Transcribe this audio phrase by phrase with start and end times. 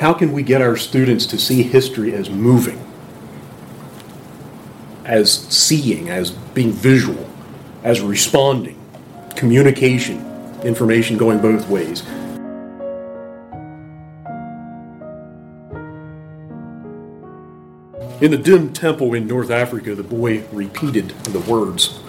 [0.00, 2.82] How can we get our students to see history as moving,
[5.04, 7.28] as seeing, as being visual,
[7.84, 8.80] as responding,
[9.36, 10.24] communication,
[10.62, 12.00] information going both ways?
[18.22, 22.00] In the dim temple in North Africa, the boy repeated the words,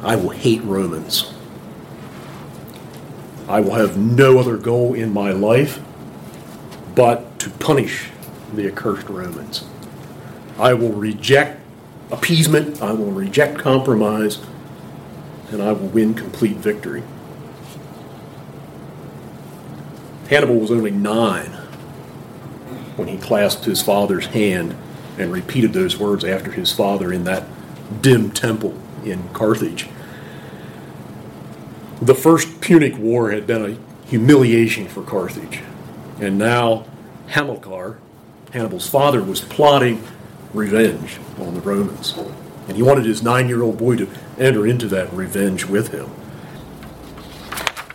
[0.00, 1.32] I will hate Romans.
[3.46, 5.80] I will have no other goal in my life
[6.94, 8.08] but to punish
[8.54, 9.64] the accursed Romans.
[10.58, 11.60] I will reject
[12.10, 14.40] appeasement, I will reject compromise,
[15.50, 17.02] and I will win complete victory.
[20.28, 21.50] Hannibal was only nine
[22.96, 24.76] when he clasped his father's hand
[25.18, 27.44] and repeated those words after his father in that
[28.00, 29.88] dim temple in Carthage.
[32.00, 35.60] The First Punic War had been a humiliation for Carthage,
[36.20, 36.84] and now
[37.28, 37.98] Hamilcar,
[38.52, 40.02] Hannibal's father, was plotting
[40.52, 42.14] revenge on the Romans.
[42.68, 44.08] And he wanted his nine year old boy to
[44.38, 46.10] enter into that revenge with him.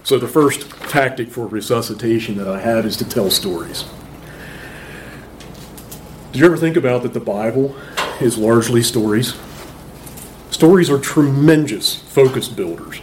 [0.03, 3.86] So, the first tactic for resuscitation that I have is to tell stories.
[6.31, 7.75] Did you ever think about that the Bible
[8.19, 9.36] is largely stories?
[10.52, 13.02] Stories are tremendous focus builders.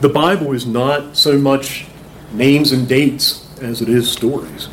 [0.00, 1.86] The Bible is not so much
[2.32, 4.68] names and dates as it is stories.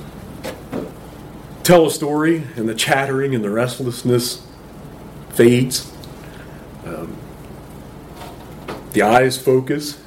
[1.64, 4.46] Tell a story, and the chattering and the restlessness
[5.30, 5.92] fades.
[6.86, 7.16] Um,
[8.92, 10.00] the eyes focus.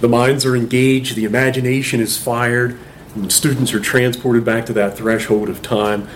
[0.00, 1.14] The minds are engaged.
[1.14, 2.78] The imagination is fired
[3.14, 6.08] and students are transported back to that threshold of time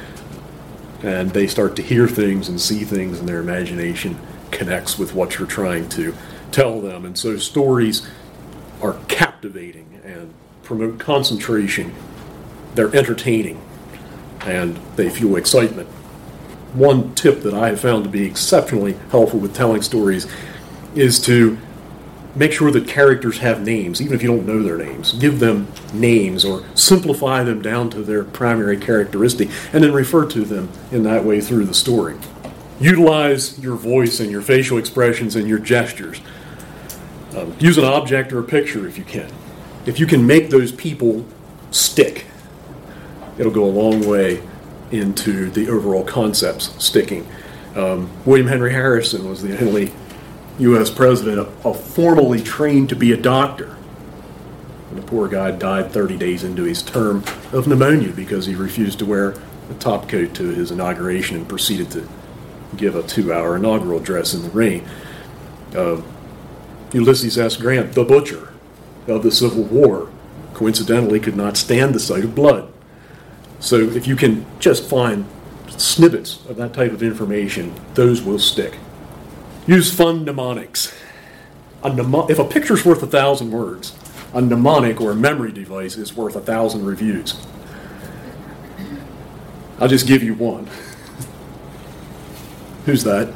[1.02, 4.18] and they start to hear things and see things and their imagination
[4.50, 6.14] connects with what you're trying to
[6.50, 8.08] tell them and so stories
[8.80, 10.32] are captivating and
[10.66, 11.94] promote concentration
[12.74, 13.60] they're entertaining
[14.40, 15.88] and they fuel excitement
[16.74, 20.26] one tip that i have found to be exceptionally helpful with telling stories
[20.94, 21.58] is to
[22.36, 25.14] make sure that characters have names, even if you don't know their names.
[25.14, 30.44] Give them names or simplify them down to their primary characteristic and then refer to
[30.44, 32.16] them in that way through the story.
[32.78, 36.20] Utilize your voice and your facial expressions and your gestures.
[37.34, 39.30] Um, use an object or a picture if you can.
[39.86, 41.24] If you can make those people
[41.70, 42.26] stick,
[43.38, 44.42] it'll go a long way
[44.90, 47.26] into the overall concepts sticking.
[47.76, 49.92] Um, William Henry Harrison was the only
[50.58, 50.90] U.S.
[50.90, 53.76] president, a, formally trained to be a doctor.
[54.90, 57.22] And the poor guy died 30 days into his term
[57.52, 59.34] of pneumonia because he refused to wear
[59.70, 62.08] a top coat to his inauguration and proceeded to
[62.76, 64.88] give a two hour inaugural address in the rain.
[65.74, 66.00] Uh,
[66.92, 67.56] Ulysses S.
[67.56, 68.52] Grant, the butcher
[69.06, 70.10] of the Civil War,
[70.54, 72.72] coincidentally could not stand the sight of blood.
[73.60, 75.26] So if you can just find
[75.68, 78.78] snippets of that type of information, those will stick.
[79.66, 80.94] Use fun mnemonics.
[81.82, 83.94] A if a picture's worth a thousand words,
[84.32, 87.46] a mnemonic or a memory device is worth a thousand reviews.
[89.78, 90.68] I'll just give you one.
[92.86, 93.32] Who's that?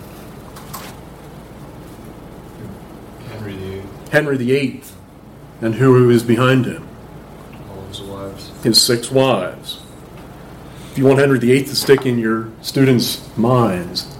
[3.28, 3.82] Henry VIII.
[4.10, 4.82] Henry VIII.
[5.60, 6.88] And who is behind him?
[7.70, 8.50] All his wives.
[8.62, 9.82] His six wives.
[10.92, 14.16] If you want Henry VIII to stick in your students' minds,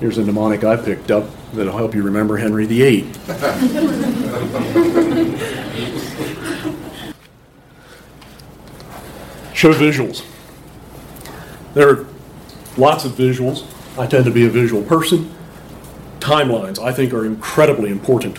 [0.00, 3.02] Here's a mnemonic I picked up that'll help you remember Henry VIII.
[9.54, 10.24] Show visuals.
[11.74, 12.06] There are
[12.76, 13.64] lots of visuals.
[13.98, 15.32] I tend to be a visual person.
[16.18, 18.38] Timelines, I think, are incredibly important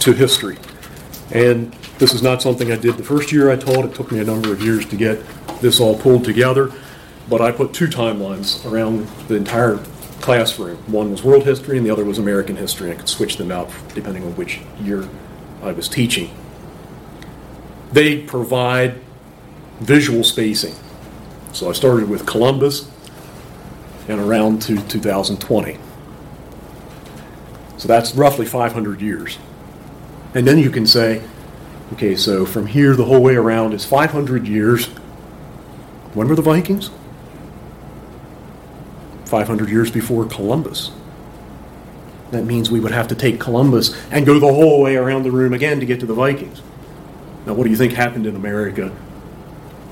[0.00, 0.56] to history.
[1.32, 3.84] And this is not something I did the first year I taught.
[3.84, 5.24] It took me a number of years to get
[5.60, 6.72] this all pulled together.
[7.28, 9.78] But I put two timelines around the entire
[10.20, 10.76] classroom.
[10.92, 12.90] One was world history and the other was American history.
[12.90, 15.08] I could switch them out depending on which year
[15.62, 16.30] I was teaching.
[17.92, 19.00] They provide
[19.80, 20.74] visual spacing.
[21.52, 22.88] So I started with Columbus
[24.08, 25.78] and around to 2020.
[27.78, 29.38] So that's roughly 500 years.
[30.34, 31.22] And then you can say,
[31.94, 34.86] okay, so from here the whole way around is 500 years.
[36.14, 36.90] When were the Vikings?
[39.24, 40.92] 500 years before Columbus.
[42.30, 45.32] That means we would have to take Columbus and go the whole way around the
[45.32, 46.62] room again to get to the Vikings.
[47.46, 48.94] Now, what do you think happened in America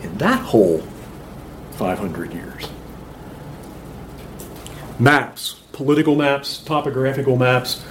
[0.03, 0.83] in that whole
[1.73, 2.69] 500 years?
[5.01, 7.85] Maps, political maps, topographical maps.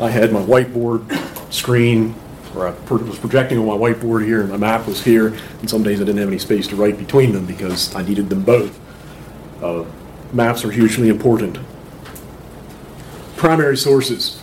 [0.00, 1.08] I had my whiteboard
[1.50, 2.14] screen
[2.54, 5.28] or I was projecting on my whiteboard here, and my map was here,
[5.60, 8.30] and some days I didn't have any space to write between them because I needed
[8.30, 8.78] them both.
[9.62, 9.84] Uh,
[10.32, 11.58] Maps are hugely important.
[13.36, 14.38] Primary sources.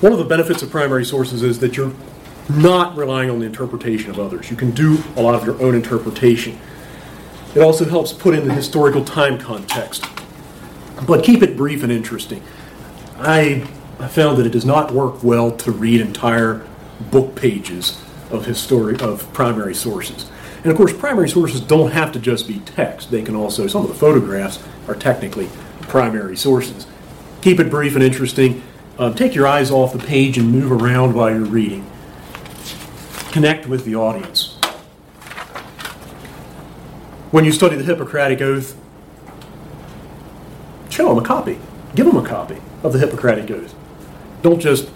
[0.00, 1.92] One of the benefits of primary sources is that you're
[2.48, 4.50] not relying on the interpretation of others.
[4.50, 6.58] You can do a lot of your own interpretation.
[7.54, 10.06] It also helps put in the historical time context.
[11.06, 12.42] But keep it brief and interesting.
[13.18, 13.66] I,
[14.00, 16.66] I found that it does not work well to read entire
[17.10, 18.00] book pages
[18.30, 20.30] of histori- of primary sources.
[20.62, 23.10] And of course, primary sources don't have to just be text.
[23.10, 25.48] They can also, some of the photographs are technically
[25.82, 26.86] primary sources.
[27.42, 28.62] Keep it brief and interesting.
[28.98, 31.90] Um, take your eyes off the page and move around while you're reading.
[33.32, 34.56] Connect with the audience.
[37.30, 38.76] When you study the Hippocratic Oath,
[40.90, 41.58] show them a copy.
[41.94, 43.74] Give them a copy of the Hippocratic Oath.
[44.42, 44.90] Don't just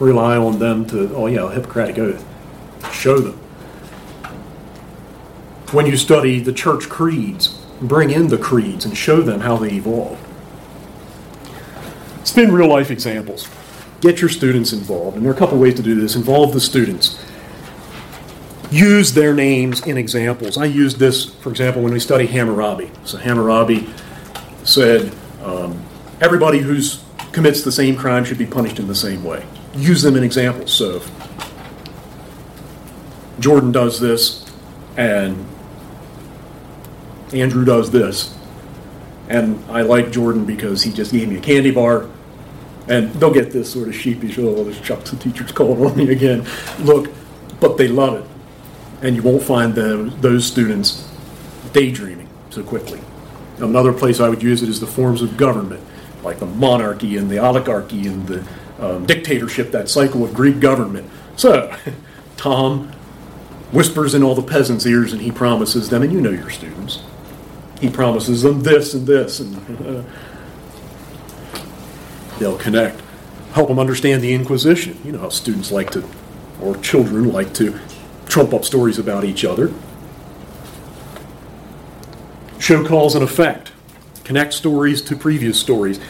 [0.00, 2.24] rely on them to, oh yeah, Hippocratic Oath.
[2.92, 3.38] Show them.
[5.72, 7.48] When you study the church creeds,
[7.80, 10.20] bring in the creeds and show them how they evolved.
[12.24, 13.48] Spin real life examples.
[14.00, 15.16] Get your students involved.
[15.16, 16.16] And there are a couple ways to do this.
[16.16, 17.18] Involve the students.
[18.70, 20.58] Use their names in examples.
[20.58, 22.90] I used this, for example, when we study Hammurabi.
[23.04, 23.88] So Hammurabi
[24.64, 25.80] said, um,
[26.20, 26.80] everybody who
[27.34, 29.44] commits the same crime should be punished in the same way.
[29.74, 30.72] Use them in examples.
[30.72, 31.02] So
[33.40, 34.50] Jordan does this,
[34.96, 35.44] and
[37.32, 38.38] Andrew does this,
[39.28, 42.08] and I like Jordan because he just gave me a candy bar.
[42.86, 46.10] And they'll get this sort of sheepish, oh, this Chuck's the teacher's calling on me
[46.10, 46.46] again.
[46.80, 47.10] Look,
[47.58, 49.06] but they love it.
[49.06, 51.10] And you won't find the, those students
[51.72, 53.00] daydreaming so quickly.
[53.58, 55.82] Another place I would use it is the forms of government,
[56.24, 58.46] like the monarchy and the oligarchy and the
[58.78, 61.10] um, dictatorship, that cycle of Greek government.
[61.36, 61.76] So,
[62.36, 62.92] Tom
[63.72, 67.02] whispers in all the peasants' ears and he promises them, and you know your students,
[67.80, 69.56] he promises them this and this, and
[69.86, 70.02] uh,
[72.38, 73.00] they'll connect.
[73.52, 74.98] Help them understand the Inquisition.
[75.04, 76.04] You know how students like to,
[76.60, 77.78] or children like to,
[78.26, 79.72] trump up stories about each other.
[82.58, 83.72] Show cause and effect.
[84.24, 86.00] Connect stories to previous stories.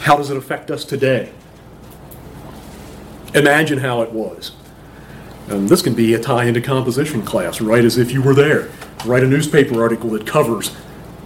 [0.00, 1.32] How does it affect us today?
[3.34, 4.52] Imagine how it was.
[5.48, 8.70] And this can be a tie into composition class, right as if you were there.
[9.06, 10.76] Write a newspaper article that covers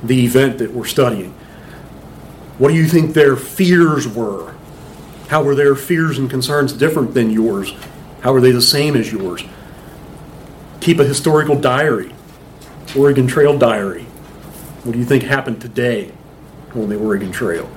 [0.03, 1.33] the event that we're studying.
[2.59, 4.55] What do you think their fears were?
[5.29, 7.75] How were their fears and concerns different than yours?
[8.21, 9.43] How are they the same as yours?
[10.81, 12.15] Keep a historical diary,
[12.97, 14.07] Oregon Trail diary.
[14.87, 16.13] What do you think happened today
[16.73, 17.69] on the Oregon Trail?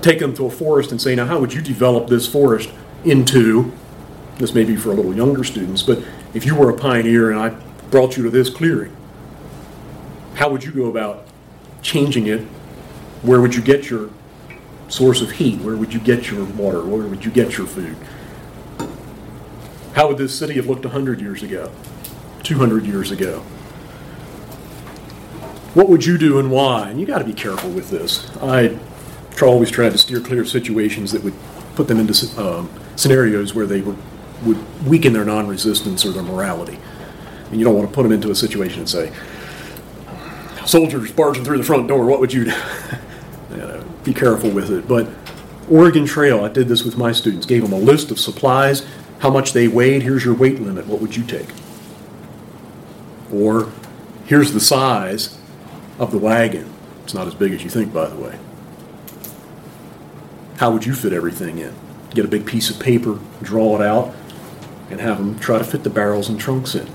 [0.00, 2.68] Take them to a forest and say, now, how would you develop this forest
[3.04, 3.72] into
[4.38, 6.02] this may be for a little younger students, but
[6.34, 7.50] if you were a pioneer and I
[7.90, 8.96] brought you to this clearing,
[10.34, 11.28] how would you go about
[11.82, 12.40] changing it?
[13.22, 14.10] Where would you get your
[14.88, 15.60] source of heat?
[15.60, 16.84] Where would you get your water?
[16.84, 17.96] Where would you get your food?
[19.94, 21.70] How would this city have looked 100 years ago,
[22.42, 23.44] 200 years ago?
[25.74, 26.90] What would you do and why?
[26.90, 28.30] And you got to be careful with this.
[28.42, 28.78] I
[29.40, 31.34] always tried to steer clear of situations that would
[31.74, 33.96] put them into um, scenarios where they would
[34.44, 36.78] would weaken their non-resistance or their morality.
[37.50, 39.12] And you don't want to put them into a situation and say,
[40.66, 42.52] soldiers barging through the front door, what would you do?
[44.04, 44.88] be careful with it.
[44.88, 45.08] But
[45.70, 48.84] Oregon Trail, I did this with my students, gave them a list of supplies,
[49.20, 51.48] how much they weighed, here's your weight limit, what would you take?
[53.32, 53.70] Or
[54.26, 55.38] here's the size
[55.98, 56.72] of the wagon.
[57.04, 58.38] It's not as big as you think, by the way.
[60.56, 61.74] How would you fit everything in?
[62.10, 64.14] Get a big piece of paper, draw it out,
[64.90, 66.88] and have them try to fit the barrels and trunks in.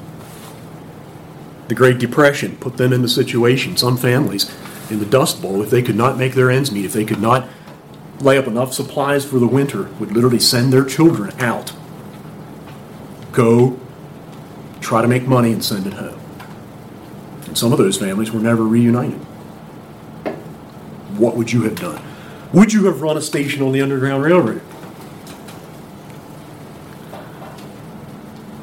[1.67, 4.49] The Great Depression put them in the situation, some families,
[4.89, 7.19] in the Dust Bowl, if they could not make their ends meet, if they could
[7.19, 7.49] not
[8.21, 11.73] lay up enough supplies for the winter, would literally send their children out.
[13.33, 13.77] Go
[14.79, 16.19] try to make money and send it home.
[17.57, 19.17] Some of those families were never reunited.
[21.17, 21.99] What would you have done?
[22.53, 24.61] Would you have run a station on the Underground Railroad?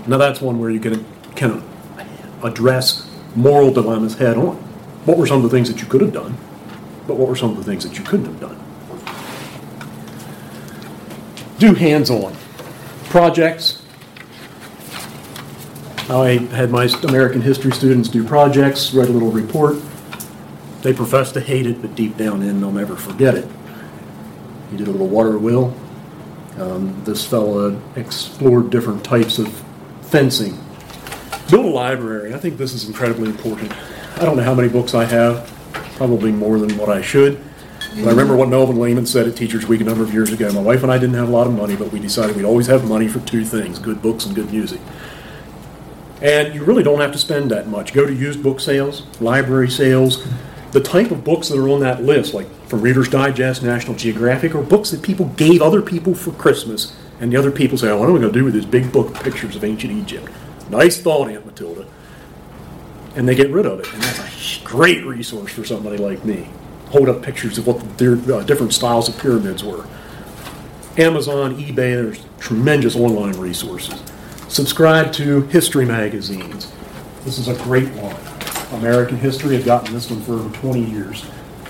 [0.06, 1.64] Now that's one where you can can
[2.44, 4.54] address moral dilemmas head on.
[5.06, 6.36] What were some of the things that you could have done?
[7.08, 8.60] But what were some of the things that you couldn't have done?
[11.58, 12.36] Do hands-on
[13.06, 13.83] projects.
[16.08, 19.76] I had my American history students do projects, write a little report.
[20.82, 23.48] They profess to hate it, but deep down in, they'll never forget it.
[24.70, 25.74] He did a little water wheel,
[26.58, 29.48] Um, this fella explored different types of
[30.02, 30.58] fencing.
[31.50, 32.34] Build a library.
[32.34, 33.72] I think this is incredibly important.
[34.16, 35.50] I don't know how many books I have,
[35.96, 37.42] probably more than what I should.
[37.96, 40.52] But I remember what Melvin Lehman said at Teachers Week a number of years ago.
[40.52, 42.66] My wife and I didn't have a lot of money, but we decided we'd always
[42.66, 44.80] have money for two things good books and good music.
[46.24, 47.92] And you really don't have to spend that much.
[47.92, 50.26] Go to used book sales, library sales.
[50.72, 54.54] The type of books that are on that list, like from Reader's Digest, National Geographic,
[54.54, 57.98] are books that people gave other people for Christmas, and the other people say, oh,
[57.98, 60.32] what am I going to do with this big book of pictures of ancient Egypt?
[60.70, 61.86] Nice thought, Aunt Matilda.
[63.16, 63.92] And they get rid of it.
[63.92, 66.48] And that's a great resource for somebody like me.
[66.86, 69.86] Hold up pictures of what their uh, different styles of pyramids were.
[70.96, 74.02] Amazon, eBay, there's tremendous online resources.
[74.54, 76.70] Subscribe to history magazines.
[77.24, 78.14] This is a great one.
[78.80, 81.22] American History, I've gotten this one for over 20 years.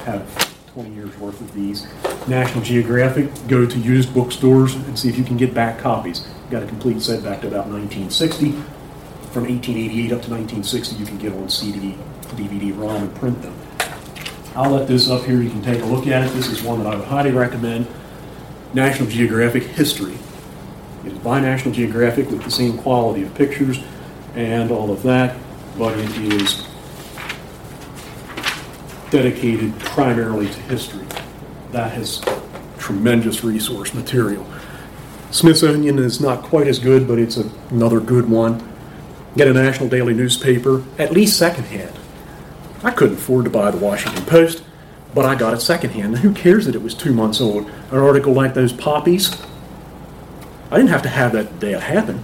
[0.04, 1.86] Have 20 years worth of these.
[2.28, 6.26] National Geographic, go to used bookstores and see if you can get back copies.
[6.50, 8.50] Got a complete set back to about 1960.
[9.32, 11.96] From 1888 up to 1960, you can get on CD,
[12.36, 13.56] DVD, ROM, and print them.
[14.54, 15.40] I'll let this up here.
[15.40, 16.34] You can take a look at it.
[16.34, 17.86] This is one that I would highly recommend.
[18.74, 20.18] National Geographic History.
[21.04, 23.78] Is by National Geographic with the same quality of pictures
[24.34, 25.36] and all of that,
[25.78, 26.66] but it is
[29.10, 31.06] dedicated primarily to history.
[31.72, 32.22] That has
[32.78, 34.46] tremendous resource material.
[35.30, 38.66] Smithsonian is not quite as good, but it's a, another good one.
[39.36, 41.98] Get a national daily newspaper, at least secondhand.
[42.82, 44.62] I couldn't afford to buy the Washington Post,
[45.14, 46.18] but I got it secondhand.
[46.18, 47.68] Who cares that it was two months old?
[47.90, 49.36] An article like those poppies,
[50.70, 52.22] I didn't have to have that day it happened,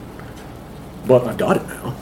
[1.06, 1.94] but I've got it now.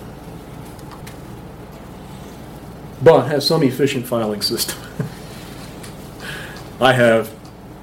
[3.03, 4.79] But has some efficient filing system.
[6.81, 7.33] I have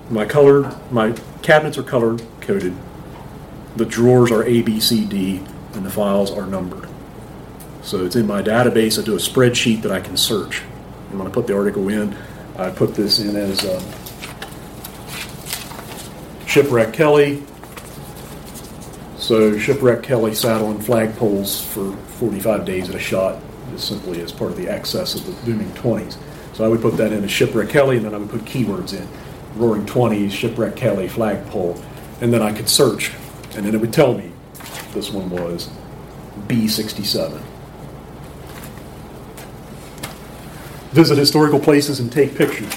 [0.09, 2.75] my color, my cabinets are color coded.
[3.75, 5.41] The drawers are A, B, C, D,
[5.73, 6.87] and the files are numbered.
[7.81, 8.99] So it's in my database.
[8.99, 10.63] I do a spreadsheet that I can search.
[11.09, 12.15] And when I put the article in,
[12.57, 13.83] I put this in as um,
[16.47, 17.43] Shipwreck Kelly.
[19.25, 23.41] So Shipwreck Kelly sat on flagpoles for 45 days at a shot,
[23.71, 26.15] just simply as part of the excess of the booming 20s.
[26.53, 28.93] So I would put that in as Shipwreck Kelly, and then I would put keywords
[28.93, 29.07] in.
[29.59, 31.81] Roaring 20s, Shipwreck Kelly, flagpole.
[32.21, 33.13] And then I could search,
[33.55, 34.31] and then it would tell me
[34.93, 35.71] this one was
[36.45, 37.41] B67.
[40.91, 42.71] Visit historical places and take pictures.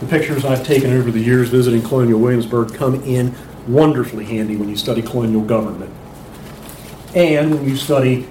[0.00, 3.34] The pictures I've taken over the years visiting Colonial Williamsburg come in
[3.68, 5.92] wonderfully handy when you study colonial government
[7.14, 8.28] and when you study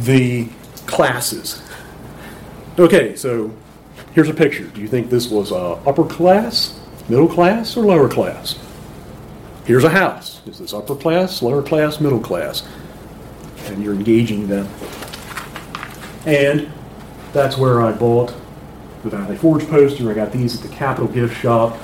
[0.00, 0.48] the
[0.86, 1.62] classes.
[2.78, 3.52] Okay, so
[4.14, 4.64] here's a picture.
[4.64, 8.58] Do you think this was uh, upper class, middle class, or lower class?
[9.64, 10.40] Here's a house.
[10.46, 12.66] Is this upper class, lower class, middle class?
[13.66, 14.68] And you're engaging them.
[16.24, 16.72] And
[17.32, 18.34] that's where I bought
[19.02, 20.10] the Valley Forge poster.
[20.10, 21.76] I got these at the Capitol gift shop.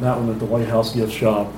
[0.00, 1.52] That one at the White House gift shop.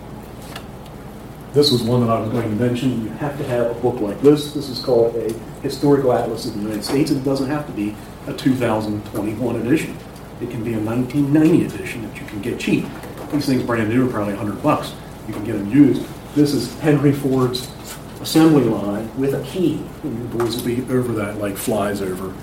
[1.56, 3.02] This was one that I was going to mention.
[3.02, 4.52] You have to have a book like this.
[4.52, 5.32] This is called a
[5.62, 7.10] Historical Atlas of the United States.
[7.10, 7.96] It doesn't have to be
[8.26, 9.96] a 2021 edition.
[10.42, 12.84] It can be a 1990 edition that you can get cheap.
[13.32, 14.92] These things brand new are probably 100 bucks.
[15.26, 16.06] You can get them used.
[16.34, 17.72] This is Henry Ford's
[18.20, 19.82] assembly line with a key.
[20.02, 22.34] And boys will be over that like flies over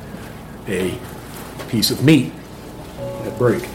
[0.67, 0.98] a
[1.70, 2.34] piece of meat
[2.98, 3.70] at break.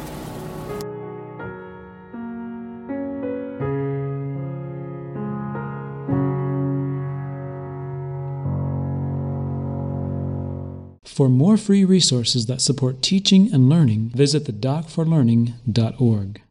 [11.18, 16.42] For more free resources that support teaching and learning, visit thedockforlearning.org.